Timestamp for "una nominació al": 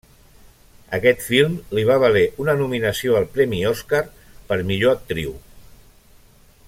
2.45-3.29